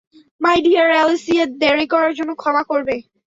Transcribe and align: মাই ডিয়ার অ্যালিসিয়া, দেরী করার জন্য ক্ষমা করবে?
মাই 0.41 0.57
ডিয়ার 0.65 0.87
অ্যালিসিয়া, 0.93 1.45
দেরী 1.61 1.85
করার 1.93 2.11
জন্য 2.17 2.31
ক্ষমা 2.41 2.63
করবে? 2.71 2.95